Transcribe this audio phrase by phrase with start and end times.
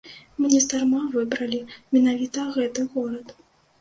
[0.37, 1.59] Мы нездарма выбралі
[1.97, 3.37] менавіты гэты горад.